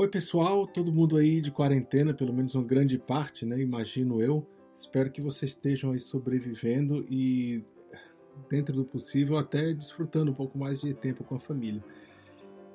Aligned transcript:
Oi, 0.00 0.08
pessoal, 0.08 0.66
todo 0.66 0.90
mundo 0.90 1.18
aí 1.18 1.42
de 1.42 1.50
quarentena, 1.50 2.14
pelo 2.14 2.32
menos 2.32 2.54
uma 2.54 2.64
grande 2.64 2.96
parte, 2.96 3.44
né? 3.44 3.60
Imagino 3.60 4.22
eu. 4.22 4.46
Espero 4.74 5.10
que 5.10 5.20
vocês 5.20 5.50
estejam 5.50 5.92
aí 5.92 6.00
sobrevivendo 6.00 7.04
e, 7.06 7.62
dentro 8.48 8.74
do 8.74 8.82
possível, 8.82 9.36
até 9.36 9.74
desfrutando 9.74 10.30
um 10.30 10.34
pouco 10.34 10.56
mais 10.56 10.80
de 10.80 10.94
tempo 10.94 11.22
com 11.22 11.34
a 11.34 11.38
família. 11.38 11.84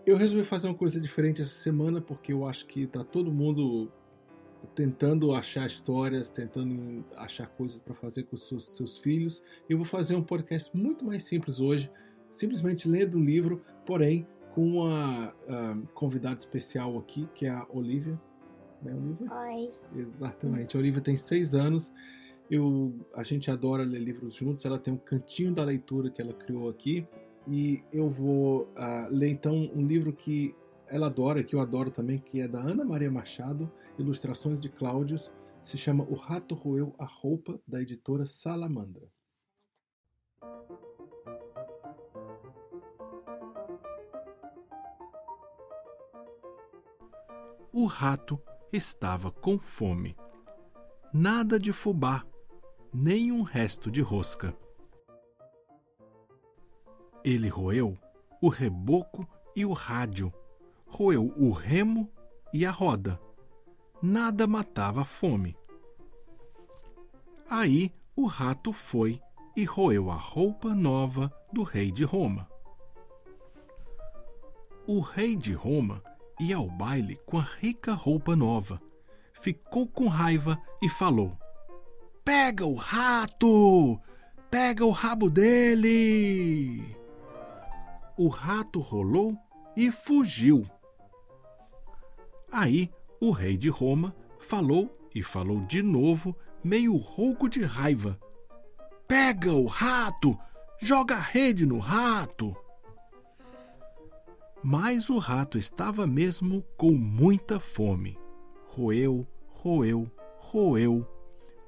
Eu 0.05 0.15
resolvi 0.15 0.45
fazer 0.45 0.67
uma 0.67 0.75
coisa 0.75 1.01
diferente 1.01 1.41
essa 1.41 1.49
semana 1.49 1.99
porque 1.99 2.31
eu 2.31 2.45
acho 2.45 2.67
que 2.67 2.85
tá 2.85 3.03
todo 3.03 3.31
mundo 3.31 3.91
tentando 4.75 5.33
achar 5.33 5.65
histórias, 5.65 6.29
tentando 6.29 7.03
achar 7.15 7.47
coisas 7.47 7.81
para 7.81 7.95
fazer 7.95 8.25
com 8.25 8.35
os 8.35 8.47
seus, 8.47 8.65
seus 8.65 8.99
filhos. 8.99 9.41
Eu 9.67 9.77
vou 9.77 9.85
fazer 9.87 10.15
um 10.15 10.21
podcast 10.21 10.69
muito 10.77 11.03
mais 11.03 11.23
simples 11.23 11.59
hoje, 11.59 11.89
simplesmente 12.29 12.87
lendo 12.87 13.17
um 13.17 13.25
livro, 13.25 13.63
porém 13.83 14.27
com 14.55 14.65
uma 14.77 15.33
uh, 15.33 15.87
convidada 15.93 16.39
especial 16.39 16.97
aqui, 16.97 17.27
que 17.35 17.45
é 17.45 17.49
a 17.49 17.67
Olivia. 17.69 18.17
Né, 18.81 18.95
Olivia? 18.95 19.33
Oi. 19.33 19.71
Exatamente. 19.93 20.77
A 20.77 20.79
Olivia 20.79 21.01
tem 21.01 21.17
seis 21.17 21.53
anos. 21.53 21.93
Eu, 22.49 22.95
a 23.13 23.23
gente 23.23 23.51
adora 23.51 23.83
ler 23.83 23.99
livros 23.99 24.33
juntos. 24.33 24.63
Ela 24.63 24.79
tem 24.79 24.93
um 24.93 24.97
cantinho 24.97 25.53
da 25.53 25.61
leitura 25.61 26.09
que 26.09 26.21
ela 26.21 26.33
criou 26.33 26.69
aqui. 26.69 27.05
E 27.45 27.83
eu 27.91 28.09
vou 28.09 28.63
uh, 28.77 29.09
ler 29.09 29.27
então 29.27 29.69
um 29.75 29.85
livro 29.85 30.13
que 30.13 30.55
ela 30.87 31.07
adora, 31.07 31.43
que 31.43 31.53
eu 31.53 31.59
adoro 31.59 31.91
também, 31.91 32.17
que 32.17 32.39
é 32.39 32.47
da 32.47 32.59
Ana 32.59 32.85
Maria 32.85 33.11
Machado, 33.11 33.69
ilustrações 33.99 34.61
de 34.61 34.69
Cláudios. 34.69 35.33
Se 35.63 35.77
chama 35.77 36.05
O 36.05 36.15
Rato 36.15 36.55
Roeu 36.55 36.95
a 36.97 37.05
Roupa, 37.05 37.59
da 37.67 37.81
editora 37.81 38.25
Salamandra. 38.25 39.09
O 47.77 47.87
rato 47.87 48.41
estava 48.71 49.29
com 49.29 49.59
fome. 49.59 50.15
Nada 51.13 51.59
de 51.59 51.73
fubá, 51.73 52.25
nem 52.93 53.33
um 53.33 53.41
resto 53.41 53.91
de 53.91 53.99
rosca. 53.99 54.55
Ele 57.21 57.49
roeu 57.49 57.97
o 58.41 58.47
reboco 58.47 59.27
e 59.53 59.65
o 59.65 59.73
rádio, 59.73 60.33
roeu 60.87 61.33
o 61.35 61.51
remo 61.51 62.09
e 62.53 62.65
a 62.65 62.71
roda. 62.71 63.19
Nada 64.01 64.47
matava 64.47 65.01
a 65.01 65.05
fome. 65.05 65.53
Aí 67.49 67.93
o 68.15 68.25
rato 68.25 68.71
foi 68.71 69.21
e 69.53 69.65
roeu 69.65 70.09
a 70.09 70.15
roupa 70.15 70.73
nova 70.73 71.29
do 71.51 71.63
rei 71.63 71.91
de 71.91 72.05
Roma. 72.05 72.49
O 74.87 75.01
rei 75.01 75.35
de 75.35 75.51
Roma 75.51 76.01
ia 76.39 76.57
ao 76.57 76.69
baile 76.69 77.19
com 77.25 77.37
a 77.37 77.41
rica 77.41 77.93
roupa 77.93 78.35
nova. 78.35 78.81
Ficou 79.33 79.87
com 79.87 80.07
raiva 80.07 80.61
e 80.81 80.89
falou: 80.89 81.37
Pega 82.23 82.65
o 82.65 82.75
rato! 82.75 83.99
Pega 84.49 84.85
o 84.85 84.91
rabo 84.91 85.29
dele! 85.29 86.95
O 88.17 88.27
rato 88.27 88.79
rolou 88.79 89.37
e 89.75 89.91
fugiu. 89.91 90.65
Aí 92.51 92.89
o 93.19 93.31
rei 93.31 93.57
de 93.57 93.69
Roma 93.69 94.15
falou 94.39 94.97
e 95.13 95.21
falou 95.21 95.61
de 95.65 95.83
novo, 95.83 96.35
meio 96.63 96.95
rouco 96.95 97.49
de 97.49 97.63
raiva: 97.63 98.19
Pega 99.07 99.53
o 99.53 99.65
rato! 99.65 100.37
Joga 100.81 101.15
a 101.15 101.19
rede 101.19 101.65
no 101.65 101.79
rato! 101.79 102.55
Mas 104.63 105.09
o 105.09 105.17
rato 105.17 105.57
estava 105.57 106.07
mesmo 106.07 106.63
com 106.77 106.91
muita 106.91 107.59
fome. 107.59 108.17
Roeu, 108.67 109.27
roeu, 109.49 110.11
roeu, 110.39 111.07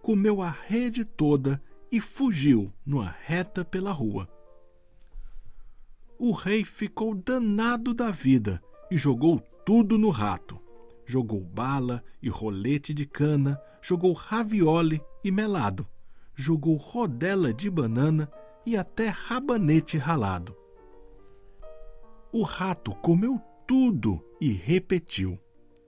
comeu 0.01 0.41
a 0.41 0.49
rede 0.49 1.05
toda 1.05 1.61
e 1.91 2.01
fugiu 2.01 2.71
numa 2.85 3.15
reta 3.23 3.63
pela 3.63 3.91
rua. 3.91 4.27
O 6.19 6.31
rei 6.31 6.63
ficou 6.63 7.13
danado 7.13 7.93
da 7.93 8.09
vida 8.09 8.61
e 8.89 8.97
jogou 8.97 9.39
tudo 9.65 9.97
no 9.97 10.09
rato. 10.09 10.59
Jogou 11.05 11.41
bala 11.41 12.03
e 12.21 12.27
rolete 12.27 12.93
de 12.93 13.05
cana, 13.05 13.61
jogou 13.81 14.11
raviole 14.13 15.01
e 15.23 15.31
melado, 15.31 15.87
jogou 16.35 16.75
rodela 16.75 17.53
de 17.53 17.69
banana 17.69 18.29
e 18.65 18.75
até 18.75 19.07
rabanete 19.07 19.97
ralado. 19.97 20.55
O 22.31 22.43
rato 22.43 22.93
comeu 22.95 23.41
tudo 23.65 24.23
e 24.39 24.51
repetiu, 24.51 25.39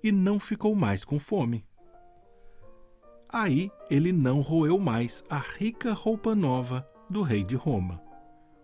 e 0.03 0.11
não 0.11 0.39
ficou 0.39 0.73
mais 0.73 1.03
com 1.03 1.19
fome. 1.19 1.65
Aí 3.27 3.69
ele 3.89 4.11
não 4.11 4.41
roeu 4.41 4.79
mais 4.79 5.23
a 5.29 5.37
rica 5.37 5.93
roupa 5.93 6.33
nova 6.33 6.87
do 7.09 7.21
rei 7.21 7.43
de 7.43 7.55
Roma. 7.55 8.01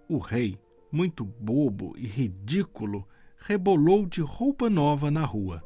O 0.10 0.18
rei, 0.18 0.60
muito 0.92 1.26
bobo 1.26 1.94
e 1.98 2.08
ridículo, 2.08 3.08
rebolou 3.38 4.06
de 4.06 4.22
roupa 4.22 4.70
nova 4.70 5.12
na 5.12 5.26
rua. 5.26 5.64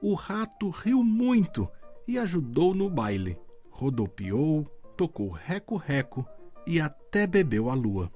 O 0.00 0.14
rato 0.14 0.70
riu 0.70 1.02
muito 1.02 1.68
e 2.06 2.18
ajudou 2.18 2.74
no 2.74 2.88
baile. 2.88 3.36
Rodopiou, 3.68 4.64
tocou 4.96 5.28
reco-reco 5.30 6.24
e 6.66 6.80
até 6.80 7.26
bebeu 7.26 7.68
a 7.68 7.74
lua. 7.74 8.10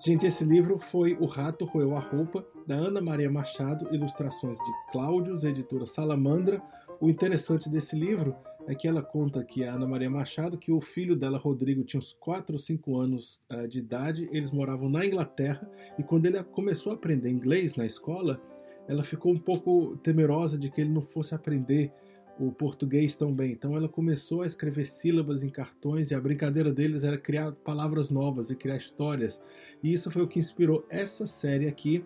Gente, 0.00 0.26
esse 0.26 0.44
livro 0.44 0.78
foi 0.78 1.16
O 1.18 1.26
Rato 1.26 1.64
Roeu 1.64 1.96
a 1.96 2.00
Roupa, 2.00 2.46
da 2.64 2.76
Ana 2.76 3.00
Maria 3.00 3.28
Machado, 3.28 3.92
ilustrações 3.92 4.56
de 4.56 4.92
Cláudios, 4.92 5.42
editora 5.42 5.86
Salamandra. 5.86 6.62
O 7.00 7.10
interessante 7.10 7.68
desse 7.68 7.96
livro 7.96 8.36
é 8.68 8.76
que 8.76 8.86
ela 8.86 9.02
conta 9.02 9.44
que 9.44 9.64
a 9.64 9.74
Ana 9.74 9.88
Maria 9.88 10.08
Machado, 10.08 10.56
que 10.56 10.70
o 10.70 10.80
filho 10.80 11.16
dela, 11.16 11.36
Rodrigo, 11.36 11.82
tinha 11.82 11.98
uns 11.98 12.12
4 12.12 12.54
ou 12.54 12.60
5 12.60 12.96
anos 12.96 13.42
uh, 13.50 13.66
de 13.66 13.80
idade, 13.80 14.28
eles 14.30 14.52
moravam 14.52 14.88
na 14.88 15.04
Inglaterra, 15.04 15.68
e 15.98 16.02
quando 16.04 16.26
ele 16.26 16.40
começou 16.44 16.92
a 16.92 16.94
aprender 16.94 17.28
inglês 17.28 17.74
na 17.74 17.84
escola, 17.84 18.40
ela 18.86 19.02
ficou 19.02 19.32
um 19.32 19.38
pouco 19.38 19.96
temerosa 19.96 20.56
de 20.56 20.70
que 20.70 20.80
ele 20.80 20.90
não 20.90 21.02
fosse 21.02 21.34
aprender 21.34 21.92
o 22.38 22.52
português 22.52 23.16
tão 23.16 23.32
bem. 23.32 23.52
Então 23.52 23.76
ela 23.76 23.88
começou 23.88 24.42
a 24.42 24.46
escrever 24.46 24.86
sílabas 24.86 25.42
em 25.42 25.48
cartões 25.48 26.10
e 26.10 26.14
a 26.14 26.20
brincadeira 26.20 26.72
deles 26.72 27.02
era 27.02 27.18
criar 27.18 27.52
palavras 27.52 28.10
novas 28.10 28.50
e 28.50 28.56
criar 28.56 28.76
histórias. 28.76 29.42
E 29.82 29.92
isso 29.92 30.10
foi 30.10 30.22
o 30.22 30.28
que 30.28 30.38
inspirou 30.38 30.86
essa 30.88 31.26
série 31.26 31.66
aqui 31.66 32.04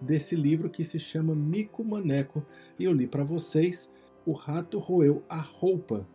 desse 0.00 0.36
livro 0.36 0.70
que 0.70 0.84
se 0.84 0.98
chama 0.98 1.34
Mico 1.34 1.84
Maneco. 1.84 2.44
E 2.78 2.84
eu 2.84 2.92
li 2.92 3.06
para 3.06 3.24
vocês 3.24 3.90
O 4.24 4.32
Rato 4.32 4.78
Roeu 4.78 5.24
a 5.28 5.40
Roupa, 5.40 6.06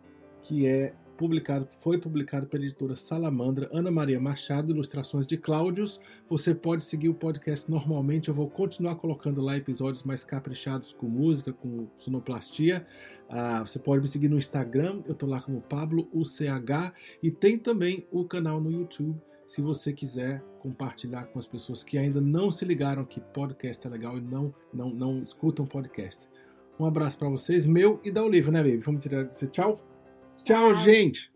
que 0.41 0.65
é 0.65 0.93
publicado, 1.17 1.67
foi 1.81 1.97
publicado 1.97 2.45
pela 2.45 2.63
editora 2.63 2.95
Salamandra, 2.95 3.67
Ana 3.73 3.89
Maria 3.89 4.19
Machado, 4.19 4.71
ilustrações 4.71 5.25
de 5.25 5.35
Cláudios. 5.35 5.99
Você 6.29 6.53
pode 6.53 6.83
seguir 6.83 7.09
o 7.09 7.13
podcast 7.13 7.69
normalmente, 7.69 8.29
eu 8.29 8.35
vou 8.35 8.49
continuar 8.49 8.95
colocando 8.95 9.41
lá 9.41 9.57
episódios 9.57 10.03
mais 10.03 10.23
caprichados 10.23 10.93
com 10.93 11.07
música, 11.07 11.51
com 11.51 11.87
sonoplastia. 11.97 12.85
Ah, 13.27 13.61
você 13.61 13.79
pode 13.79 14.01
me 14.01 14.07
seguir 14.07 14.29
no 14.29 14.37
Instagram, 14.37 15.01
eu 15.05 15.13
estou 15.13 15.27
lá 15.27 15.41
como 15.41 15.59
Pablo 15.59 16.07
UCH 16.13 16.93
e 17.21 17.31
tem 17.31 17.57
também 17.57 18.07
o 18.11 18.23
canal 18.23 18.61
no 18.61 18.71
YouTube. 18.71 19.19
Se 19.47 19.61
você 19.61 19.91
quiser 19.91 20.43
compartilhar 20.59 21.25
com 21.25 21.39
as 21.39 21.47
pessoas 21.47 21.83
que 21.83 21.97
ainda 21.97 22.21
não 22.21 22.51
se 22.51 22.63
ligaram 22.63 23.03
que 23.03 23.19
podcast 23.19 23.87
é 23.87 23.89
legal 23.89 24.17
e 24.17 24.21
não 24.21 24.53
não, 24.73 24.89
não 24.89 25.21
escutam 25.21 25.65
podcast. 25.65 26.29
Um 26.79 26.85
abraço 26.85 27.17
para 27.17 27.29
vocês, 27.29 27.65
meu 27.65 27.99
e 28.03 28.11
da 28.11 28.23
Olivia, 28.23 28.51
né, 28.51 28.61
baby? 28.61 28.77
Vamos 28.77 29.01
tirar 29.01 29.25
tchau? 29.27 29.86
Tchau, 30.43 30.75
gente! 30.75 31.31